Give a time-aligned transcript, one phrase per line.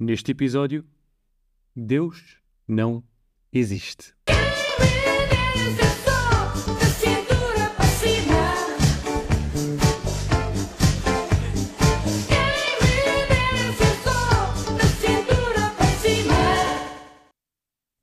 [0.00, 0.84] Neste episódio,
[1.74, 3.02] Deus não
[3.52, 4.14] existe.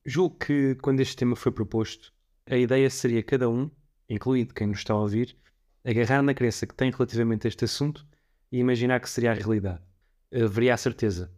[0.06, 2.12] Julgo que quando este tema foi proposto,
[2.46, 3.72] a ideia seria cada um,
[4.10, 5.38] incluído quem nos está a ouvir,
[5.82, 8.06] agarrar na crença que tem relativamente a este assunto
[8.52, 9.82] e imaginar que seria a realidade.
[10.34, 11.34] Haveria a certeza.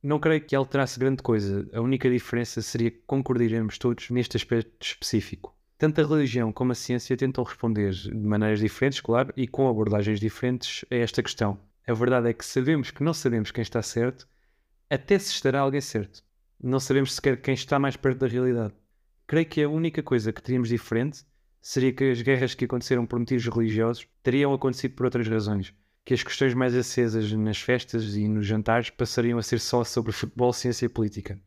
[0.00, 1.68] Não creio que alterasse grande coisa.
[1.72, 5.56] A única diferença seria que concordaríamos todos neste aspecto específico.
[5.76, 10.20] Tanto a religião como a ciência tentam responder de maneiras diferentes, claro, e com abordagens
[10.20, 11.58] diferentes a esta questão.
[11.86, 14.28] A verdade é que sabemos que não sabemos quem está certo,
[14.88, 16.22] até se estará alguém certo.
[16.62, 18.74] Não sabemos sequer quem está mais perto da realidade.
[19.26, 21.24] Creio que a única coisa que teríamos diferente
[21.60, 25.74] seria que as guerras que aconteceram por motivos religiosos teriam acontecido por outras razões
[26.08, 30.10] que as questões mais acesas nas festas e nos jantares passariam a ser só sobre
[30.10, 31.38] futebol, ciência e política.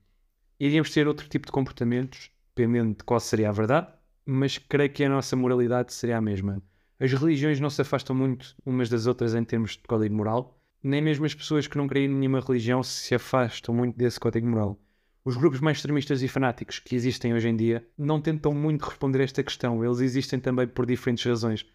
[0.60, 3.88] Iríamos ter outro tipo de comportamentos, dependendo de qual seria a verdade,
[4.24, 6.62] mas creio que a nossa moralidade seria a mesma.
[7.00, 11.02] As religiões não se afastam muito umas das outras em termos de código moral, nem
[11.02, 14.80] mesmo as pessoas que não creem em nenhuma religião se afastam muito desse código moral.
[15.26, 19.22] Os grupos mais extremistas e fanáticos que existem hoje em dia não tentam muito responder
[19.22, 21.66] a esta questão, eles existem também por diferentes razões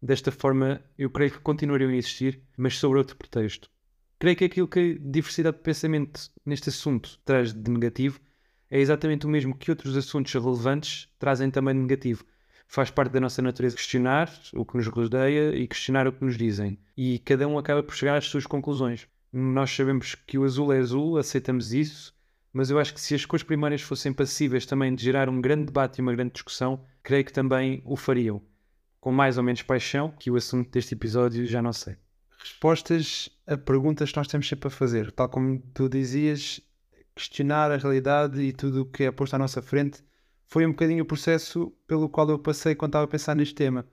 [0.00, 3.68] Desta forma, eu creio que continuariam a existir, mas sobre outro pretexto.
[4.16, 8.20] Creio que aquilo que a diversidade de pensamento neste assunto traz de negativo
[8.70, 12.24] é exatamente o mesmo que outros assuntos relevantes trazem também de negativo.
[12.68, 16.36] Faz parte da nossa natureza questionar o que nos rodeia e questionar o que nos
[16.36, 16.78] dizem.
[16.96, 19.08] E cada um acaba por chegar às suas conclusões.
[19.32, 22.14] Nós sabemos que o azul é azul, aceitamos isso,
[22.52, 25.66] mas eu acho que se as cores primárias fossem passíveis também de gerar um grande
[25.66, 28.40] debate e uma grande discussão, creio que também o fariam
[29.08, 31.96] com mais ou menos paixão, que o assunto deste episódio já não sei.
[32.38, 35.10] Respostas a perguntas que nós temos sempre a fazer.
[35.12, 36.60] Tal como tu dizias,
[37.14, 40.04] questionar a realidade e tudo o que é posto à nossa frente
[40.46, 43.88] foi um bocadinho o processo pelo qual eu passei quando estava a pensar neste tema.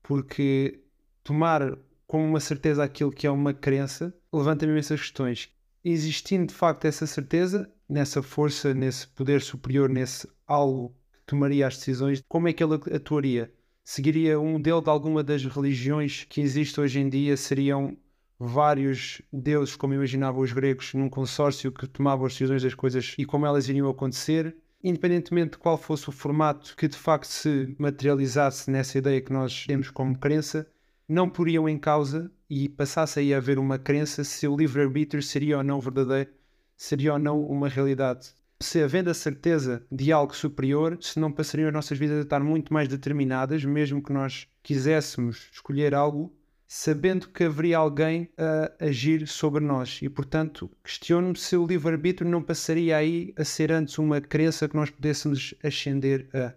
[0.00, 0.80] Porque
[1.24, 1.76] tomar
[2.06, 5.50] como uma certeza aquilo que é uma crença levanta-me essas questões.
[5.84, 11.78] Existindo de facto essa certeza, nessa força, nesse poder superior, nesse algo que tomaria as
[11.78, 13.52] decisões, como é que ele atuaria?
[13.84, 17.96] Seguiria um modelo de alguma das religiões que existe hoje em dia, seriam
[18.38, 23.24] vários deuses, como imaginavam os gregos, num consórcio que tomavam as decisões das coisas e
[23.24, 28.70] como elas iriam acontecer, independentemente de qual fosse o formato que de facto se materializasse
[28.70, 30.66] nessa ideia que nós temos como crença,
[31.08, 35.58] não poriam em causa e passasse aí a haver uma crença se o livre-arbítrio seria
[35.58, 36.30] ou não verdadeiro,
[36.76, 41.68] seria ou não uma realidade se havendo a certeza de algo superior, se não passariam
[41.68, 46.34] as nossas vidas a estar muito mais determinadas, mesmo que nós quiséssemos escolher algo,
[46.66, 50.00] sabendo que haveria alguém a agir sobre nós.
[50.00, 54.76] E, portanto, questiono-me se o livre-arbítrio não passaria aí a ser antes uma crença que
[54.76, 56.54] nós pudéssemos ascender a.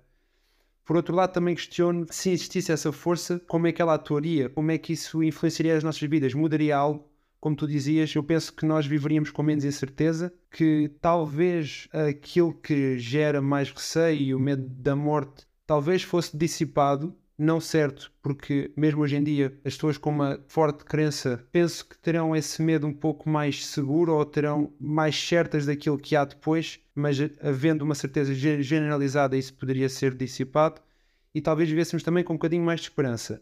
[0.86, 4.72] Por outro lado, também questiono se existisse essa força, como é que ela atuaria, como
[4.72, 7.10] é que isso influenciaria as nossas vidas, mudaria algo
[7.46, 12.98] como tu dizias, eu penso que nós viveríamos com menos incerteza, que talvez aquilo que
[12.98, 19.04] gera mais receio e o medo da morte talvez fosse dissipado, não certo, porque mesmo
[19.04, 22.94] hoje em dia as pessoas com uma forte crença penso que terão esse medo um
[22.94, 28.34] pouco mais seguro ou terão mais certas daquilo que há depois, mas havendo uma certeza
[28.34, 30.82] generalizada isso poderia ser dissipado
[31.32, 33.40] e talvez vivêssemos também com um bocadinho mais de esperança.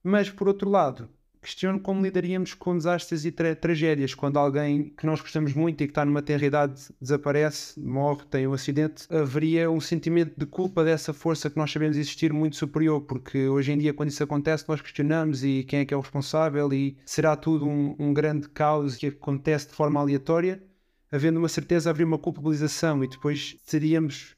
[0.00, 1.08] Mas por outro lado,
[1.42, 4.14] questiono como lidaríamos com desastres e tra tragédias.
[4.14, 8.46] Quando alguém que nós gostamos muito e que está numa tenra idade desaparece, morre, tem
[8.46, 13.00] um acidente, haveria um sentimento de culpa dessa força que nós sabemos existir muito superior,
[13.00, 16.00] porque hoje em dia, quando isso acontece, nós questionamos e quem é que é o
[16.00, 20.62] responsável e será tudo um, um grande caos que acontece de forma aleatória.
[21.10, 24.36] Havendo uma certeza, haveria uma culpabilização e depois seríamos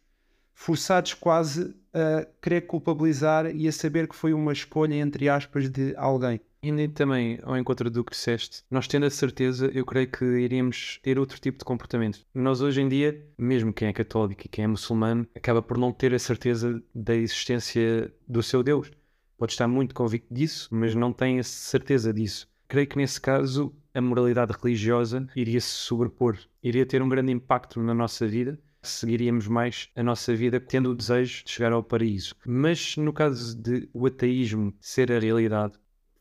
[0.55, 5.95] forçados quase a querer culpabilizar e a saber que foi uma escolha, entre aspas, de
[5.97, 6.41] alguém.
[6.67, 10.99] Indo também ao encontro do que disseste, nós tendo a certeza, eu creio que iríamos
[11.03, 12.21] ter outro tipo de comportamento.
[12.35, 15.93] Nós hoje em dia, mesmo quem é católico e quem é muçulmano, acaba por não
[15.93, 18.91] ter a certeza da existência do seu Deus.
[19.37, 22.49] Pode estar muito convicto disso, mas não tem a certeza disso.
[22.67, 27.79] Creio que nesse caso a moralidade religiosa iria se sobrepor, iria ter um grande impacto
[27.79, 28.59] na nossa vida
[28.89, 32.35] seguiríamos mais a nossa vida tendo o desejo de chegar ao paraíso.
[32.47, 35.75] Mas no caso de o ateísmo ser a realidade,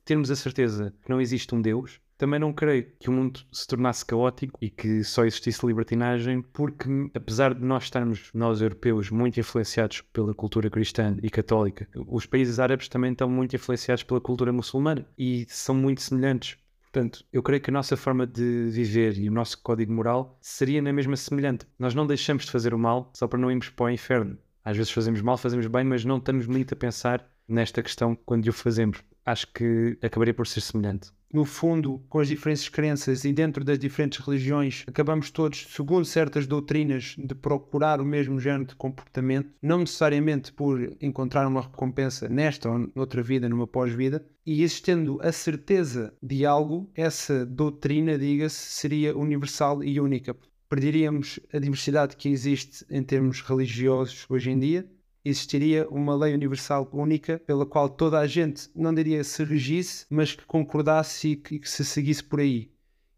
[0.06, 3.68] termos a certeza que não existe um Deus, também não creio que o mundo se
[3.68, 9.40] tornasse caótico e que só existisse libertinagem, porque apesar de nós estarmos, nós europeus, muito
[9.40, 14.54] influenciados pela cultura cristã e católica, os países árabes também estão muito influenciados pela cultura
[14.54, 16.58] muçulmana e são muito semelhantes.
[16.84, 20.80] Portanto, eu creio que a nossa forma de viver e o nosso código moral seria
[20.80, 21.66] na mesma semelhante.
[21.80, 24.38] Nós não deixamos de fazer o mal só para não irmos para o inferno.
[24.64, 28.48] Às vezes fazemos mal, fazemos bem, mas não estamos muito a pensar nesta questão quando
[28.48, 29.04] o fazemos.
[29.25, 33.80] Acho que acabaria por ser semelhante no fundo, com as diferentes crenças e dentro das
[33.80, 39.80] diferentes religiões, acabamos todos, segundo certas doutrinas, de procurar o mesmo género de comportamento, não
[39.80, 46.13] necessariamente por encontrar uma recompensa nesta ou noutra vida, numa pós-vida, e existendo a certeza
[46.22, 50.38] de algo, essa doutrina, diga-se, seria universal e única.
[50.69, 54.88] Perderíamos a diversidade que existe em termos religiosos hoje em dia
[55.24, 60.36] existiria uma lei universal única pela qual toda a gente, não diria se regisse, mas
[60.36, 62.72] que concordasse e que, que se seguisse por aí.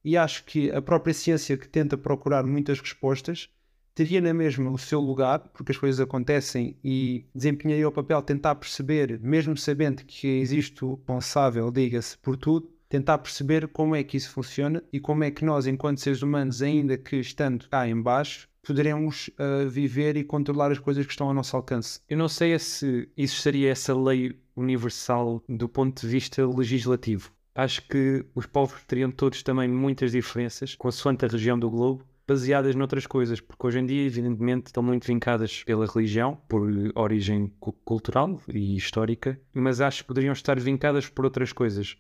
[0.04, 3.50] E acho que a própria ciência que tenta procurar muitas respostas
[3.96, 8.28] teria na mesma o seu lugar, porque as coisas acontecem e desempenharia o papel de
[8.28, 14.04] tentar perceber, mesmo sabendo que existe o responsável, diga-se, por tudo, tentar perceber como é
[14.04, 17.88] que isso funciona e como é que nós, enquanto seres humanos, ainda que estando cá
[17.88, 22.00] em baixo, poderemos uh, viver e controlar as coisas que estão ao nosso alcance.
[22.10, 27.32] Eu não sei se isso seria essa lei universal do ponto de vista legislativo.
[27.54, 32.76] Acho que os povos teriam todos também muitas diferenças, consoante a região do globo, baseadas
[32.76, 37.54] noutras coisas, porque hoje em dia, evidentemente, estão muito vincadas pela religião, por origem
[37.86, 41.96] cultural e histórica, mas acho que poderiam estar vincadas por outras coisas.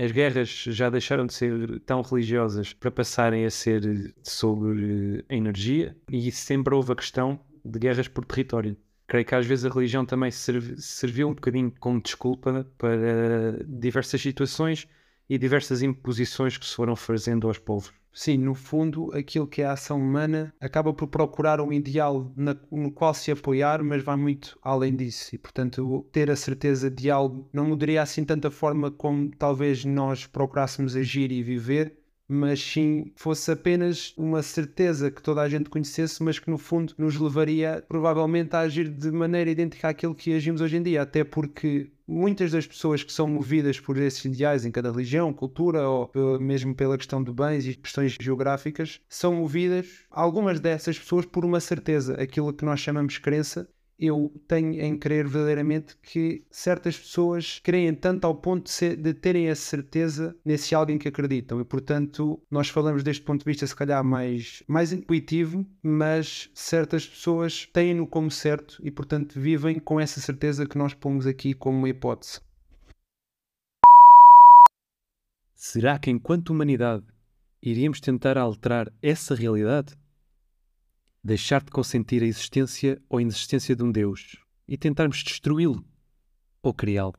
[0.00, 6.30] As guerras já deixaram de ser tão religiosas para passarem a ser sobre energia e
[6.30, 8.76] sempre houve a questão de guerras por território.
[9.08, 14.86] Creio que às vezes a religião também serviu um bocadinho como desculpa para diversas situações
[15.28, 17.92] e diversas imposições que se foram fazendo aos povos.
[18.20, 22.56] Sim, no fundo, aquilo que é a ação humana acaba por procurar um ideal na,
[22.68, 25.36] no qual se apoiar, mas vai muito além disso.
[25.36, 30.26] E, portanto, ter a certeza de algo não mudaria assim tanta forma como talvez nós
[30.26, 36.20] procurássemos agir e viver, mas sim fosse apenas uma certeza que toda a gente conhecesse,
[36.20, 40.60] mas que no fundo nos levaria provavelmente a agir de maneira idêntica àquilo que agimos
[40.60, 44.70] hoje em dia, até porque muitas das pessoas que são movidas por esses ideais em
[44.70, 46.10] cada religião, cultura ou
[46.40, 51.60] mesmo pela questão de bens e questões geográficas, são movidas, algumas dessas pessoas, por uma
[51.60, 57.94] certeza, aquilo que nós chamamos crença, eu tenho em crer verdadeiramente que certas pessoas creem
[57.94, 61.60] tanto ao ponto de, ser, de, terem a certeza nesse algo em que acreditam.
[61.60, 67.06] E, portanto, nós falamos deste ponto de vista, se calhar, mais, mais intuitivo, mas certas
[67.06, 71.78] pessoas têm-no como certo e, portanto, vivem com essa certeza que nós pomos aqui como
[71.78, 72.40] uma hipótese.
[75.56, 77.04] Será que, enquanto humanidade,
[77.60, 79.96] iríamos tentar alterar essa realidade?
[81.28, 84.36] Deixar de consentir a existência ou inexistência de um Deus
[84.66, 85.84] e tentarmos destruí-lo
[86.62, 87.14] ou criá-lo.